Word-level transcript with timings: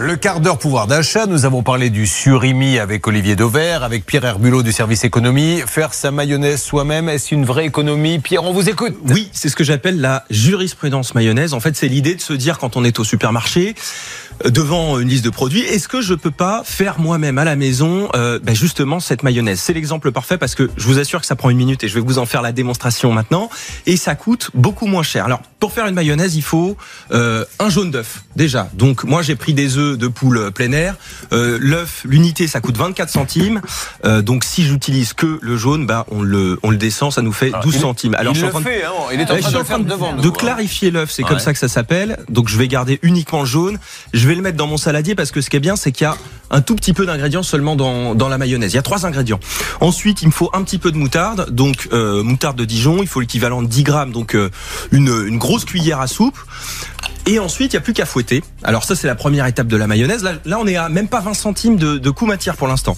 Le 0.00 0.14
quart 0.14 0.38
d'heure 0.38 0.58
pouvoir 0.58 0.86
d'achat, 0.86 1.26
nous 1.26 1.44
avons 1.44 1.64
parlé 1.64 1.90
du 1.90 2.06
surimi 2.06 2.78
avec 2.78 3.08
Olivier 3.08 3.34
Dauvert, 3.34 3.82
avec 3.82 4.06
Pierre 4.06 4.24
Herbulot 4.24 4.62
du 4.62 4.70
service 4.70 5.02
économie. 5.02 5.60
Faire 5.66 5.92
sa 5.92 6.12
mayonnaise 6.12 6.62
soi-même, 6.62 7.08
est-ce 7.08 7.34
une 7.34 7.44
vraie 7.44 7.66
économie? 7.66 8.20
Pierre, 8.20 8.44
on 8.44 8.52
vous 8.52 8.68
écoute. 8.68 8.94
Oui, 9.08 9.28
c'est 9.32 9.48
ce 9.48 9.56
que 9.56 9.64
j'appelle 9.64 10.00
la 10.00 10.24
jurisprudence 10.30 11.16
mayonnaise. 11.16 11.52
En 11.52 11.58
fait, 11.58 11.74
c'est 11.74 11.88
l'idée 11.88 12.14
de 12.14 12.20
se 12.20 12.32
dire 12.32 12.58
quand 12.60 12.76
on 12.76 12.84
est 12.84 13.00
au 13.00 13.04
supermarché, 13.04 13.74
euh, 14.44 14.50
devant 14.50 15.00
une 15.00 15.08
liste 15.08 15.24
de 15.24 15.30
produits, 15.30 15.62
est-ce 15.62 15.88
que 15.88 16.00
je 16.00 16.14
peux 16.14 16.30
pas 16.30 16.62
faire 16.64 17.00
moi-même 17.00 17.38
à 17.38 17.44
la 17.44 17.56
maison 17.56 18.08
euh, 18.14 18.38
ben 18.40 18.54
justement 18.54 19.00
cette 19.00 19.24
mayonnaise? 19.24 19.58
C'est 19.60 19.72
l'exemple 19.72 20.12
parfait 20.12 20.38
parce 20.38 20.54
que 20.54 20.70
je 20.76 20.86
vous 20.86 21.00
assure 21.00 21.20
que 21.20 21.26
ça 21.26 21.34
prend 21.34 21.50
une 21.50 21.56
minute 21.56 21.82
et 21.82 21.88
je 21.88 21.94
vais 21.94 22.00
vous 22.00 22.18
en 22.18 22.26
faire 22.26 22.42
la 22.42 22.52
démonstration 22.52 23.10
maintenant 23.10 23.50
et 23.86 23.96
ça 23.96 24.14
coûte 24.14 24.50
beaucoup 24.54 24.86
moins 24.86 25.02
cher. 25.02 25.24
Alors 25.24 25.42
pour 25.58 25.72
faire 25.72 25.86
une 25.86 25.94
mayonnaise, 25.94 26.36
il 26.36 26.42
faut 26.42 26.76
euh, 27.10 27.44
un 27.58 27.68
jaune 27.68 27.90
d'œuf 27.90 28.22
déjà. 28.36 28.68
Donc 28.74 29.02
moi 29.02 29.22
j'ai 29.22 29.34
pris 29.34 29.54
des 29.54 29.76
œufs 29.76 29.87
de 29.96 30.08
poule 30.08 30.50
plein 30.52 30.72
air. 30.72 30.94
Euh, 31.32 31.58
L'œuf, 31.60 32.02
l'unité, 32.04 32.46
ça 32.46 32.60
coûte 32.60 32.76
24 32.76 33.10
centimes. 33.10 33.60
Euh, 34.04 34.22
donc 34.22 34.44
si 34.44 34.64
j'utilise 34.64 35.12
que 35.12 35.38
le 35.42 35.56
jaune, 35.56 35.86
bah 35.86 36.06
on 36.10 36.22
le 36.22 36.58
on 36.62 36.70
le 36.70 36.76
descend, 36.76 37.12
ça 37.12 37.22
nous 37.22 37.32
fait 37.32 37.52
12 37.62 37.74
il- 37.76 37.80
centimes. 37.80 38.14
Alors 38.14 38.32
il 38.32 38.36
je 38.36 38.40
suis 38.44 38.48
le 38.50 38.56
en 38.56 38.60
train 38.60 38.70
de- 38.70 38.74
fait, 38.76 38.84
hein, 38.84 38.90
il 39.12 39.20
est 39.20 39.22
en 39.22 39.26
train 39.26 39.38
de 39.50 39.64
faire 39.64 39.78
hein. 39.78 40.30
clarifier 40.38 40.90
l'œuf, 40.90 41.10
c'est 41.10 41.22
comme 41.22 41.38
ça 41.38 41.52
que 41.52 41.58
ça 41.58 41.68
s'appelle. 41.68 42.18
Donc 42.28 42.48
je 42.48 42.56
vais 42.58 42.68
garder 42.68 42.98
uniquement 43.02 43.40
le 43.40 43.46
jaune. 43.46 43.78
Je 44.12 44.26
vais 44.28 44.34
le 44.34 44.42
mettre 44.42 44.56
dans 44.56 44.66
mon 44.66 44.76
saladier 44.76 45.14
parce 45.14 45.30
que 45.30 45.40
ce 45.40 45.50
qui 45.50 45.56
est 45.56 45.60
bien, 45.60 45.76
c'est 45.76 45.92
qu'il 45.92 46.04
y 46.04 46.08
a 46.10 46.16
un 46.50 46.60
tout 46.62 46.74
petit 46.74 46.92
peu 46.94 47.04
d'ingrédients 47.04 47.42
seulement 47.42 47.76
dans, 47.76 48.14
dans 48.14 48.28
la 48.28 48.38
mayonnaise. 48.38 48.72
Il 48.72 48.76
y 48.76 48.78
a 48.78 48.82
trois 48.82 49.04
ingrédients. 49.06 49.38
Ensuite, 49.80 50.22
il 50.22 50.28
me 50.28 50.32
faut 50.32 50.48
un 50.54 50.62
petit 50.62 50.78
peu 50.78 50.90
de 50.92 50.96
moutarde, 50.96 51.50
donc 51.50 51.88
euh, 51.92 52.22
moutarde 52.22 52.56
de 52.56 52.64
Dijon. 52.64 52.98
Il 53.02 53.06
faut 53.08 53.20
l'équivalent 53.20 53.60
de 53.62 53.66
10 53.68 53.82
grammes, 53.82 54.12
donc 54.12 54.34
euh, 54.34 54.48
une, 54.90 55.08
une 55.28 55.38
grosse 55.38 55.64
cuillère 55.66 56.00
à 56.00 56.06
soupe. 56.06 56.38
Et 57.28 57.38
ensuite, 57.38 57.74
il 57.74 57.76
n'y 57.76 57.78
a 57.78 57.82
plus 57.82 57.92
qu'à 57.92 58.06
fouetter. 58.06 58.42
Alors 58.64 58.84
ça, 58.84 58.96
c'est 58.96 59.06
la 59.06 59.14
première 59.14 59.44
étape 59.44 59.66
de 59.66 59.76
la 59.76 59.86
mayonnaise. 59.86 60.24
Là, 60.24 60.58
on 60.58 60.66
est 60.66 60.76
à 60.76 60.88
même 60.88 61.08
pas 61.08 61.20
20 61.20 61.34
centimes 61.34 61.76
de, 61.76 61.98
de 61.98 62.10
coût 62.10 62.24
matière 62.24 62.56
pour 62.56 62.68
l'instant. 62.68 62.96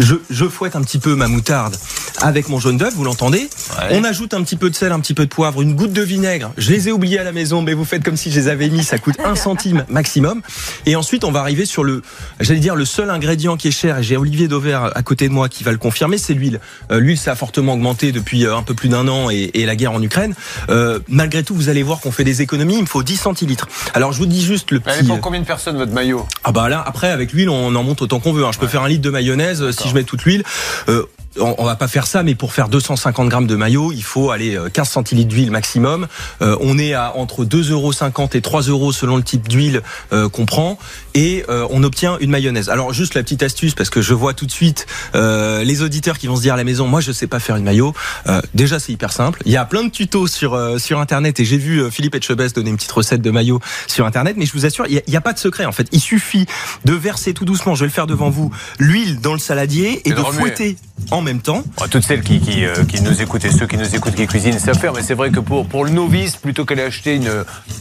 Je 0.00 0.48
fouette 0.48 0.74
un 0.74 0.82
petit 0.82 0.98
peu 0.98 1.14
ma 1.14 1.28
moutarde 1.28 1.76
avec 2.20 2.48
mon 2.48 2.58
jaune 2.58 2.76
d'œuf, 2.76 2.94
vous 2.94 3.04
l'entendez. 3.04 3.48
On 3.90 4.04
ajoute 4.04 4.34
un 4.34 4.42
petit 4.42 4.56
peu 4.56 4.70
de 4.70 4.74
sel, 4.74 4.92
un 4.92 5.00
petit 5.00 5.14
peu 5.14 5.24
de 5.24 5.30
poivre, 5.30 5.62
une 5.62 5.74
goutte 5.74 5.92
de 5.92 6.02
vinaigre. 6.02 6.50
Je 6.56 6.70
les 6.70 6.88
ai 6.88 6.92
oubliés 6.92 7.18
à 7.18 7.24
la 7.24 7.32
maison, 7.32 7.62
mais 7.62 7.74
vous 7.74 7.84
faites 7.84 8.02
comme 8.02 8.16
si 8.16 8.30
je 8.30 8.40
les 8.40 8.48
avais 8.48 8.68
mis. 8.68 8.82
Ça 8.84 8.98
coûte 8.98 9.16
un 9.24 9.34
centime 9.34 9.84
maximum. 9.88 10.42
Et 10.86 10.96
ensuite, 10.96 11.24
on 11.24 11.30
va 11.30 11.40
arriver 11.40 11.64
sur 11.66 11.84
le, 11.84 12.02
j'allais 12.40 12.60
dire, 12.60 12.74
le 12.76 12.84
seul 12.84 13.10
ingrédient 13.10 13.56
qui 13.56 13.68
est 13.68 13.72
cher. 13.72 13.98
Et 13.98 14.02
j'ai 14.02 14.16
Olivier 14.16 14.48
Dauvert 14.48 14.90
à 14.96 15.02
côté 15.02 15.28
de 15.28 15.32
moi 15.32 15.48
qui 15.48 15.64
va 15.64 15.72
le 15.72 15.78
confirmer, 15.78 16.18
c'est 16.18 16.34
l'huile. 16.34 16.60
Euh, 16.90 16.98
l'huile, 17.00 17.18
ça 17.18 17.32
a 17.32 17.34
fortement 17.36 17.74
augmenté 17.74 18.12
depuis 18.12 18.46
euh, 18.46 18.56
un 18.56 18.62
peu 18.62 18.74
plus 18.74 18.88
d'un 18.88 19.06
an 19.08 19.30
et, 19.30 19.50
et 19.54 19.66
la 19.66 19.76
guerre 19.76 19.92
en 19.92 20.02
Ukraine. 20.02 20.34
Euh, 20.70 20.98
malgré 21.08 21.42
tout, 21.42 21.54
vous 21.54 21.68
allez 21.68 21.82
voir 21.82 22.00
qu'on 22.00 22.12
fait 22.12 22.24
des 22.24 22.42
économies. 22.42 22.76
Il 22.76 22.82
me 22.82 22.86
faut 22.86 23.02
10 23.02 23.16
centilitres. 23.16 23.68
Alors, 23.94 24.12
je 24.12 24.18
vous 24.18 24.26
dis 24.26 24.42
juste 24.42 24.70
le 24.70 24.80
petit. 24.80 25.04
pour 25.04 25.20
combien 25.20 25.40
de 25.40 25.46
personnes 25.46 25.76
votre 25.76 25.92
maillot? 25.92 26.26
Ah 26.44 26.52
bah 26.52 26.68
là, 26.68 26.82
après 26.86 27.10
avec 27.10 27.32
l'huile, 27.32 27.48
on 27.50 27.74
en 27.74 27.82
monte 27.82 28.02
autant 28.02 28.20
qu'on 28.20 28.32
veut. 28.32 28.44
hein. 28.44 28.50
Je 28.52 28.58
peux 28.58 28.66
faire 28.68 28.82
un 28.82 28.88
litre 28.88 29.02
de 29.02 29.10
mayonnaise 29.10 29.62
euh, 29.62 29.72
si 29.72 29.88
je 29.88 29.94
mets 29.94 30.04
toute 30.04 30.24
l'huile. 30.24 30.42
Euh, 30.88 31.04
on, 31.40 31.54
on 31.58 31.64
va 31.64 31.76
pas 31.76 31.88
faire 31.88 32.06
ça, 32.06 32.22
mais 32.22 32.34
pour 32.34 32.52
faire 32.52 32.68
250 32.68 33.28
grammes 33.28 33.46
de 33.46 33.56
maillot, 33.56 33.92
il 33.92 34.02
faut 34.02 34.30
aller 34.30 34.56
euh, 34.56 34.68
15 34.68 34.88
centilitres 34.88 35.28
d'huile 35.28 35.50
maximum. 35.50 36.06
Euh, 36.42 36.56
on 36.60 36.78
est 36.78 36.94
à 36.94 37.14
entre 37.16 37.44
2,50 37.44 37.70
euros 37.72 37.92
et 38.34 38.40
3 38.40 38.62
euros 38.62 38.92
selon 38.92 39.16
le 39.16 39.22
type 39.22 39.48
d'huile 39.48 39.82
euh, 40.12 40.28
qu'on 40.28 40.46
prend, 40.46 40.78
et 41.14 41.44
euh, 41.48 41.66
on 41.70 41.82
obtient 41.84 42.16
une 42.20 42.30
mayonnaise. 42.30 42.68
Alors 42.68 42.92
juste 42.92 43.14
la 43.14 43.22
petite 43.22 43.42
astuce, 43.42 43.74
parce 43.74 43.90
que 43.90 44.00
je 44.02 44.14
vois 44.14 44.34
tout 44.34 44.46
de 44.46 44.50
suite 44.50 44.86
euh, 45.14 45.64
les 45.64 45.82
auditeurs 45.82 46.18
qui 46.18 46.26
vont 46.26 46.36
se 46.36 46.42
dire 46.42 46.54
à 46.54 46.56
la 46.56 46.64
maison, 46.64 46.86
moi 46.86 47.00
je 47.00 47.12
sais 47.12 47.26
pas 47.26 47.40
faire 47.40 47.56
une 47.56 47.64
maillot. 47.64 47.94
Euh, 48.28 48.40
déjà 48.54 48.78
c'est 48.78 48.92
hyper 48.92 49.12
simple. 49.12 49.40
Il 49.44 49.52
y 49.52 49.56
a 49.56 49.64
plein 49.64 49.84
de 49.84 49.90
tutos 49.90 50.26
sur 50.26 50.54
euh, 50.54 50.78
sur 50.78 51.00
internet, 51.00 51.40
et 51.40 51.44
j'ai 51.44 51.58
vu 51.58 51.80
euh, 51.82 51.90
Philippe 51.90 52.14
Etchebest 52.14 52.54
donner 52.56 52.70
une 52.70 52.76
petite 52.76 52.92
recette 52.92 53.22
de 53.22 53.30
maillot 53.30 53.60
sur 53.86 54.06
internet, 54.06 54.36
mais 54.38 54.46
je 54.46 54.52
vous 54.52 54.66
assure, 54.66 54.86
il 54.88 54.94
y 55.06 55.14
a- 55.14 55.18
a, 55.18 55.20
pas 55.20 55.32
de 55.32 55.38
secret 55.38 55.64
en 55.64 55.72
fait. 55.72 55.88
Il 55.92 56.00
suffit 56.00 56.46
de 56.84 56.92
verser 56.92 57.34
tout 57.34 57.44
doucement, 57.44 57.74
je 57.74 57.80
vais 57.80 57.86
le 57.86 57.92
faire 57.92 58.06
devant 58.06 58.30
vous, 58.30 58.50
l'huile 58.78 59.20
dans 59.20 59.32
le 59.32 59.38
saladier 59.38 60.00
et 60.04 60.08
Et 60.08 60.12
de 60.12 60.16
fouetter 60.22 60.76
en 61.10 61.20
même 61.22 61.40
temps. 61.40 61.62
Toutes 61.90 62.04
celles 62.04 62.22
qui, 62.22 62.40
qui, 62.40 62.64
euh, 62.64 62.84
qui 62.84 63.00
nous 63.02 63.22
écoutent 63.22 63.44
et 63.44 63.50
ceux 63.50 63.66
qui 63.66 63.76
nous 63.76 63.94
écoutent 63.94 64.14
qui 64.14 64.26
cuisinent 64.26 64.58
savent 64.58 64.78
faire, 64.78 64.92
mais 64.92 65.02
c'est 65.02 65.14
vrai 65.14 65.30
que 65.30 65.40
pour, 65.40 65.66
pour 65.66 65.84
le 65.84 65.90
novice, 65.90 66.36
plutôt 66.36 66.64
qu'aller 66.64 66.82
acheter 66.82 67.14
une, 67.14 67.30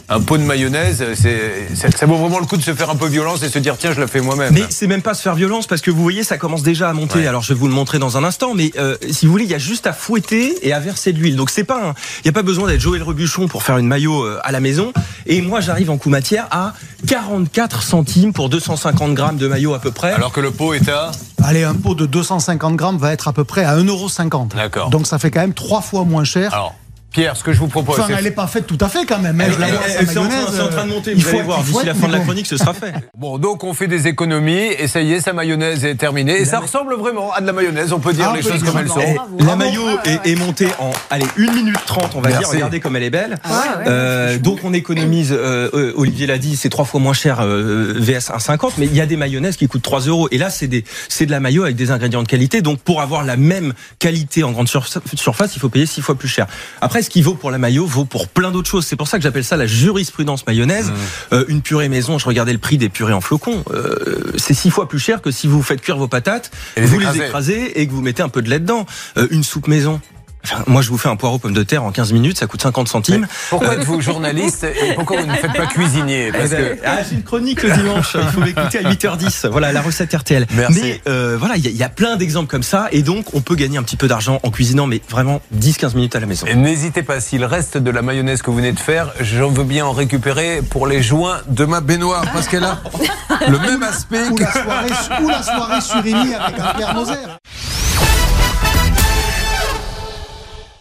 un 0.10 0.22
pot 0.22 0.38
de 0.38 0.44
mayonnaise, 0.44 1.04
c'est, 1.16 1.68
c'est- 1.76 1.98
ça 1.98 2.06
vaut 2.06 2.16
vraiment 2.18 2.40
le 2.40 2.46
coup 2.46 2.58
de 2.58 2.62
se 2.62 2.74
faire 2.74 2.90
un 2.90 2.96
peu 2.96 3.08
violence 3.08 3.44
et 3.44 3.50
se 3.50 3.60
dire 3.60 3.76
tiens, 3.78 3.92
je 3.94 4.00
la 4.00 4.08
fais 4.08 4.22
moi-même. 4.22 4.54
Mais 4.54 4.64
c'est 4.70 4.88
même 4.88 5.02
pas 5.02 5.14
se 5.14 5.22
faire 5.22 5.36
violence 5.36 5.68
parce 5.68 5.82
que 5.82 5.92
vous 5.92 6.02
voyez, 6.02 6.24
ça 6.24 6.38
commence 6.38 6.64
déjà 6.64 6.90
à 6.90 6.94
monter. 6.94 7.20
Ouais. 7.20 7.28
Alors 7.28 7.42
je 7.44 7.54
vais 7.54 7.60
vous 7.60 7.68
le 7.68 7.74
montrer 7.74 8.00
dans 8.00 8.18
un 8.18 8.24
instant, 8.24 8.54
mais 8.56 8.72
euh, 8.78 8.96
si 9.12 9.26
vous 9.26 9.32
voulez, 9.32 9.44
il 9.46 9.52
y 9.52 9.56
a 9.56 9.60
juste 9.60 9.88
à 9.88 9.94
fouetter 9.94 10.56
et 10.68 10.74
à 10.74 10.80
verser 10.80 11.12
de 11.14 11.20
l'huile. 11.20 11.36
Donc 11.36 11.50
c'est 11.50 11.64
pas, 11.64 11.94
il 12.24 12.28
y 12.28 12.30
a 12.30 12.34
pas 12.34 12.44
besoin 12.44 12.68
d'être 12.68 12.80
Joël 12.82 13.04
Rebuchon 13.04 13.48
pour 13.48 13.64
faire 13.64 13.78
une 13.78 13.88
maillot 13.88 14.24
euh, 14.24 14.40
à 14.44 14.52
la 14.52 14.60
maison. 14.60 14.94
Et 15.26 15.42
moi, 15.42 15.60
j'arrive 15.60 15.90
en 15.90 15.98
coût 15.98 16.10
matière 16.10 16.48
à 16.52 16.74
44 17.08 17.82
centimes 17.84 18.34
pour 18.34 18.50
250 18.50 19.14
grammes 19.14 19.38
de 19.38 19.48
maillot 19.48 19.74
à 19.74 19.80
peu 19.80 19.92
près. 19.92 20.12
Alors 20.14 20.32
que 20.32 20.40
le 20.40 20.52
pot 20.52 20.74
est 20.74 20.88
à. 20.90 21.12
Allez, 21.48 21.64
un 21.64 21.76
pot 21.76 21.96
de 21.96 22.06
250 22.06 22.76
grammes 22.76 22.98
va 22.98 23.14
être 23.14 23.30
à 23.30 23.32
peu 23.32 23.46
près 23.46 23.64
à 23.64 23.78
1,50€. 23.78 24.54
D'accord. 24.54 24.90
Donc 24.90 25.08
ça 25.08 25.18
fait 25.18 25.32
quand 25.32 25.40
même 25.40 25.54
trois 25.54 25.80
fois 25.80 26.04
moins 26.04 26.26
cher. 26.26 26.54
Alors, 26.54 26.76
Pierre, 27.18 27.36
ce 27.36 27.44
que 27.44 27.52
je 27.52 27.60
vous 27.60 27.68
propose, 27.68 28.00
Enfin, 28.00 28.14
elle 28.18 28.24
n'est 28.24 28.32
pas 28.32 28.46
faite 28.48 28.68
tout 28.68 28.78
à 28.80 28.88
fait 28.90 29.06
quand 29.08 29.18
même. 29.18 29.42
hein. 29.42 29.46
Eh, 29.50 29.92
sa 29.92 30.06
c'est 30.06 30.18
en 30.20 30.28
train- 30.28 30.30
mayonnaise, 30.30 30.54
c'est 30.56 30.62
en 30.62 30.68
train 30.70 30.86
de 30.86 30.90
monter, 30.92 31.12
il 31.16 31.18
vous 31.24 31.30
allez 31.30 31.38
faut 31.40 31.44
voir. 31.46 31.60
D'ici 31.62 31.72
faut 31.74 31.84
la 31.84 31.94
fin 31.96 32.08
de 32.08 32.14
la 32.14 32.20
chronique, 32.20 32.46
ce 32.46 32.58
sera 32.58 32.74
fait. 32.74 32.94
Bon, 33.18 33.40
donc 33.40 33.64
on 33.64 33.74
fait 33.74 33.88
des 33.88 34.08
économies, 34.08 34.68
et 34.78 34.88
ça 34.88 35.02
y 35.02 35.14
est, 35.14 35.20
sa 35.22 35.34
mayonnaise 35.34 35.84
est 35.84 35.96
terminée. 35.96 36.40
Et 36.40 36.46
ça 36.46 36.60
ressemble 36.60 36.94
vraiment 36.96 37.34
à 37.34 37.42
de 37.42 37.48
la 37.48 37.54
mayonnaise, 37.54 37.92
on 37.92 38.00
peut 38.00 38.14
dire 38.14 38.30
Ah, 38.32 38.36
les 38.36 38.44
choses 38.44 38.64
comme 38.64 38.78
elles 38.78 38.88
sont. 38.88 39.02
La 39.40 39.56
maillot 39.56 39.82
est, 40.06 40.30
est 40.32 40.36
montée 40.36 40.68
en 40.80 40.92
allez 41.10 41.26
1 41.38 41.52
minute 41.54 41.76
30 41.88 42.12
on 42.16 42.22
va 42.22 42.30
Merci. 42.30 42.44
dire 42.44 42.54
regardez 42.54 42.80
comme 42.80 42.96
elle 42.96 43.04
est 43.04 43.10
belle 43.10 43.38
Ah 43.44 43.50
ouais, 43.80 43.84
Euh, 43.88 44.38
donc 44.38 44.60
on 44.64 44.74
économise 44.74 45.32
euh, 45.32 45.70
euh, 45.74 45.94
Olivier 45.96 46.28
l'a 46.28 46.38
dit 46.38 46.56
c'est 46.56 46.70
trois 46.70 46.86
fois 46.86 47.00
moins 47.00 47.14
cher 47.14 47.40
euh, 47.42 47.94
VS 47.98 48.30
1,50 48.30 48.74
mais 48.78 48.86
il 48.86 48.96
y 48.96 49.02
a 49.02 49.06
des 49.06 49.18
mayonnaises 49.18 49.56
qui 49.58 49.68
coûtent 49.68 49.82
3 49.82 50.02
euros 50.02 50.28
et 50.32 50.38
là 50.38 50.50
c'est 50.50 50.68
des 50.68 50.84
c'est 51.10 51.26
de 51.26 51.32
la 51.32 51.40
maillot 51.40 51.64
avec 51.64 51.76
des 51.76 51.92
ingrédients 51.92 52.22
de 52.24 52.28
qualité 52.28 52.62
donc 52.62 52.80
pour 52.80 53.02
avoir 53.02 53.24
la 53.24 53.38
même 53.38 53.74
qualité 54.00 54.44
en 54.44 54.52
grande 54.52 54.68
sur- 54.68 54.88
surface 55.16 55.56
il 55.56 55.60
faut 55.60 55.70
payer 55.70 55.86
six 55.86 56.02
fois 56.02 56.16
plus 56.16 56.28
cher 56.28 56.46
après 56.82 57.02
ce 57.08 57.10
qui 57.10 57.22
vaut 57.22 57.36
pour 57.36 57.52
la 57.52 57.58
maillot 57.58 57.86
vaut 57.86 58.04
pour 58.04 58.28
plein 58.28 58.52
d'autres 58.52 58.70
choses. 58.70 58.86
C'est 58.86 58.98
pour 58.98 59.08
ça 59.08 59.18
que 59.18 59.24
j'appelle 59.24 59.46
ça 59.46 59.56
la 59.56 59.66
jurisprudence 59.66 60.46
mayonnaise. 60.46 60.90
Mmh. 60.90 60.94
Euh, 61.34 61.46
une 61.48 61.62
purée 61.62 61.88
maison 61.88 62.18
je 62.18 62.26
regardais 62.26 62.52
le 62.52 62.60
prix 62.60 62.78
des 62.78 62.90
purées 62.90 63.14
en 63.14 63.22
flocons. 63.22 63.64
Euh, 63.72 64.34
c'est 64.36 64.54
six 64.54 64.70
fois 64.70 64.90
plus 64.90 65.00
cher 65.00 65.22
que 65.22 65.32
si 65.32 65.48
vous 65.48 65.64
faites 65.64 65.80
cuire 65.80 65.98
vos 65.98 66.10
patates 66.10 66.52
Et 66.76 66.82
les 66.82 66.88
vous 66.88 67.00
les 67.00 67.22
écrasez 67.22 67.80
et 67.80 67.88
que 67.88 67.94
vous 67.94 68.02
mettez 68.02 68.24
un 68.24 68.30
peu 68.30 68.42
de 68.42 68.50
lait 68.50 68.60
dedans. 68.60 68.86
Euh, 69.16 69.28
une 69.32 69.46
soupe 69.46 69.70
maison 69.70 70.02
Enfin, 70.44 70.64
moi, 70.68 70.82
je 70.82 70.90
vous 70.90 70.98
fais 70.98 71.10
un 71.10 71.16
poireau 71.18 71.40
pomme 71.40 71.54
de 71.54 71.64
terre 71.64 71.84
en 71.84 71.92
15 71.92 72.14
minutes, 72.14 72.38
ça 72.38 72.48
coûte 72.48 72.62
50 72.62 72.88
centimes. 72.88 73.28
Pourquoi 73.50 73.74
êtes-vous 73.74 74.00
journaliste 74.02 74.64
et 74.64 74.94
pourquoi 74.96 75.20
vous 75.22 75.28
ne 75.28 75.34
faites 75.34 75.54
pas 75.54 75.66
cuisinier 75.66 76.32
Parce 76.32 76.46
Eh 76.52 76.56
ben, 76.56 76.78
que 76.78 76.82
ah, 76.86 76.98
j'ai 77.08 77.16
une 77.16 77.24
chronique 77.24 77.64
le 77.64 77.72
dimanche, 77.72 78.16
il 78.20 78.28
faut 78.30 78.40
m'écouter 78.40 78.80
à 78.86 78.90
8h10. 78.90 79.48
Voilà, 79.50 79.72
la 79.74 79.82
recette 79.82 80.14
RTL. 80.14 80.46
Merci. 80.56 80.80
Mais 80.82 81.02
euh, 81.08 81.36
voilà, 81.38 81.58
il 81.58 81.66
y, 81.66 81.68
a- 81.68 81.72
il 81.72 81.76
y 81.78 81.84
a 81.84 81.90
plein 81.90 82.16
d'exemples 82.16 82.48
comme 82.50 82.64
ça, 82.64 82.88
et 82.92 83.02
donc 83.02 83.34
on 83.34 83.42
peut 83.42 83.56
gagner 83.56 83.78
un 83.78 83.84
petit 83.84 83.98
peu 83.98 84.08
d'argent 84.08 84.40
en 84.44 84.50
cuisinant, 84.52 84.88
mais 84.88 85.02
vraiment 85.10 85.42
10-15 85.58 85.96
minutes 85.96 86.16
à 86.16 86.20
la 86.22 86.26
maison. 86.28 86.46
Et 86.48 86.56
N'hésitez 86.56 87.04
pas, 87.04 87.20
s'il 87.20 87.44
reste 87.44 87.78
de 87.78 87.92
la 87.92 88.02
mayonnaise 88.02 88.42
que 88.42 88.50
vous 88.50 88.58
venez 88.58 88.72
de 88.72 88.80
faire, 88.80 89.12
j'en 89.20 89.50
veux 89.50 89.64
bien 89.66 89.86
en 89.86 89.92
récupérer 89.92 90.62
pour 90.62 90.88
les 90.88 91.04
joints 91.04 91.40
de 91.48 91.66
ma 91.66 91.82
baignoire, 91.82 92.24
parce 92.32 92.48
qu'elle 92.48 92.64
a 92.64 92.80
le 93.50 93.60
même 93.60 93.84
aspect 93.84 94.28
Ou 94.30 94.36
que... 94.36 94.44
la 94.44 94.52
soirée, 94.54 95.24
ou 95.24 95.28
la 95.30 95.44
soirée 95.44 95.82
sur 95.82 95.98
avec 95.98 96.60
un. 96.60 96.94